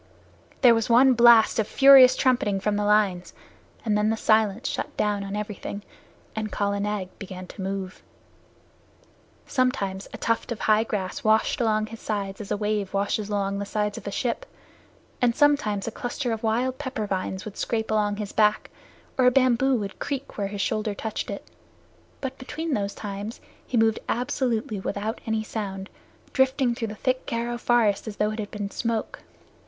[0.61, 3.35] There was one blast of furious trumpeting from the lines,
[3.85, 5.83] and then the silence shut down on everything,
[6.35, 8.01] and Kala Nag began to move.
[9.45, 13.59] Sometimes a tuft of high grass washed along his sides as a wave washes along
[13.59, 14.47] the sides of a ship,
[15.21, 18.71] and sometimes a cluster of wild pepper vines would scrape along his back,
[19.19, 21.47] or a bamboo would creak where his shoulder touched it.
[22.21, 25.91] But between those times he moved absolutely without any sound,
[26.33, 29.19] drifting through the thick Garo forest as though it had been smoke.